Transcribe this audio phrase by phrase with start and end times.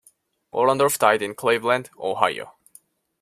[0.51, 2.55] Ollendorff died in Cleveland, Ohio.